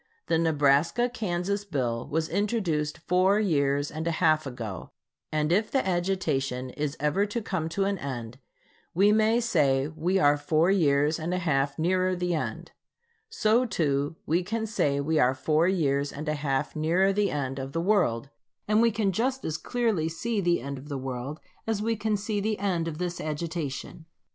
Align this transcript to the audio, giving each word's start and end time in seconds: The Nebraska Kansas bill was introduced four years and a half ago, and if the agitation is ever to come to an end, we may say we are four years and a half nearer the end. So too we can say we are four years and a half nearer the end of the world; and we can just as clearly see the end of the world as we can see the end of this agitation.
The 0.25 0.39
Nebraska 0.39 1.11
Kansas 1.13 1.63
bill 1.63 2.07
was 2.07 2.27
introduced 2.27 2.97
four 2.97 3.39
years 3.39 3.91
and 3.91 4.07
a 4.07 4.17
half 4.17 4.47
ago, 4.47 4.89
and 5.31 5.51
if 5.51 5.69
the 5.69 5.87
agitation 5.87 6.71
is 6.71 6.97
ever 6.99 7.27
to 7.27 7.39
come 7.39 7.69
to 7.69 7.83
an 7.85 7.99
end, 7.99 8.39
we 8.95 9.11
may 9.11 9.39
say 9.39 9.89
we 9.89 10.17
are 10.17 10.37
four 10.37 10.71
years 10.71 11.19
and 11.19 11.35
a 11.35 11.37
half 11.37 11.77
nearer 11.77 12.15
the 12.15 12.33
end. 12.33 12.71
So 13.29 13.63
too 13.63 14.15
we 14.25 14.41
can 14.41 14.65
say 14.65 14.99
we 14.99 15.19
are 15.19 15.35
four 15.35 15.67
years 15.67 16.11
and 16.11 16.27
a 16.27 16.33
half 16.33 16.75
nearer 16.75 17.13
the 17.13 17.29
end 17.29 17.59
of 17.59 17.71
the 17.71 17.79
world; 17.79 18.31
and 18.67 18.81
we 18.81 18.89
can 18.89 19.11
just 19.11 19.45
as 19.45 19.55
clearly 19.59 20.09
see 20.09 20.41
the 20.41 20.61
end 20.61 20.79
of 20.79 20.89
the 20.89 20.97
world 20.97 21.39
as 21.67 21.79
we 21.79 21.95
can 21.95 22.17
see 22.17 22.39
the 22.39 22.57
end 22.57 22.87
of 22.87 22.97
this 22.97 23.21
agitation. 23.21 24.05